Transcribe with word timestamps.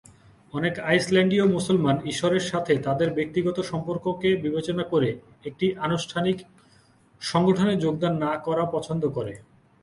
অনেক 0.53 0.75
আইসল্যান্ডীয় 0.81 1.45
মুসলমান 1.47 1.95
ঈশ্বরের 2.05 2.43
সাথে 2.43 2.73
তাদের 2.77 3.09
ব্যক্তিগত 3.13 3.57
সম্পর্ককে 3.61 4.29
বিবেচনা 4.35 4.83
করে 4.83 5.09
একটি 5.45 5.67
আনুষ্ঠানিক 5.77 6.37
সংগঠনে 7.21 7.73
যোগদান 7.75 8.13
না 8.17 8.31
করা 8.37 8.63
পছন্দ 8.65 9.03
করে। 9.09 9.33